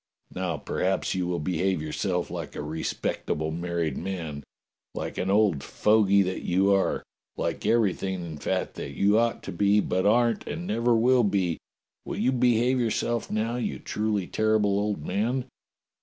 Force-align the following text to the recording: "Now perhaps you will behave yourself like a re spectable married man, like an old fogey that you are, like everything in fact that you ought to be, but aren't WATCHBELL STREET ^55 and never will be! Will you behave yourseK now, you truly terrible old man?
"Now 0.33 0.57
perhaps 0.57 1.13
you 1.13 1.27
will 1.27 1.37
behave 1.37 1.79
yourself 1.79 2.31
like 2.31 2.55
a 2.55 2.61
re 2.63 2.81
spectable 2.81 3.55
married 3.55 3.99
man, 3.99 4.43
like 4.95 5.19
an 5.19 5.29
old 5.29 5.61
fogey 5.63 6.23
that 6.23 6.41
you 6.41 6.73
are, 6.73 7.03
like 7.37 7.67
everything 7.67 8.15
in 8.25 8.37
fact 8.39 8.73
that 8.77 8.93
you 8.97 9.19
ought 9.19 9.43
to 9.43 9.51
be, 9.51 9.79
but 9.79 10.07
aren't 10.07 10.39
WATCHBELL 10.39 10.41
STREET 10.45 10.53
^55 10.55 10.57
and 10.57 10.67
never 10.67 10.95
will 10.95 11.23
be! 11.23 11.59
Will 12.03 12.17
you 12.17 12.31
behave 12.31 12.77
yourseK 12.79 13.29
now, 13.29 13.57
you 13.57 13.77
truly 13.77 14.25
terrible 14.25 14.79
old 14.79 15.05
man? 15.05 15.45